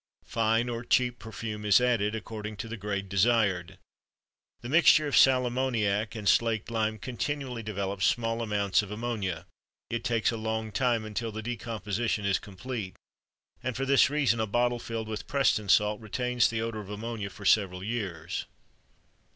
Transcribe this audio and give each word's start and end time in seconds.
Fine 0.25 0.67
or 0.67 0.83
cheap 0.83 1.19
perfume 1.19 1.63
is 1.63 1.79
added, 1.79 2.15
according 2.15 2.57
to 2.57 2.67
the 2.67 2.75
grade 2.75 3.07
desired. 3.07 3.77
The 4.61 4.69
mixture 4.69 5.05
of 5.05 5.15
sal 5.15 5.45
ammoniac 5.45 6.15
and 6.15 6.27
slaked 6.27 6.71
lime 6.71 6.97
continually 6.97 7.61
develops 7.61 8.07
small 8.07 8.41
amounts 8.41 8.81
of 8.81 8.89
ammonia—it 8.89 10.03
takes 10.03 10.31
a 10.31 10.37
long 10.37 10.71
time 10.71 11.05
until 11.05 11.31
the 11.31 11.43
decomposition 11.43 12.25
is 12.25 12.39
complete, 12.39 12.95
and 13.61 13.77
for 13.77 13.85
this 13.85 14.09
reason 14.09 14.39
a 14.39 14.47
bottle 14.47 14.79
filled 14.79 15.07
with 15.07 15.27
Preston 15.27 15.69
salt 15.69 16.01
retains 16.01 16.49
the 16.49 16.63
odor 16.63 16.79
of 16.79 16.89
ammonia 16.89 17.29
for 17.29 17.45
several 17.45 17.83
years. 17.83 18.47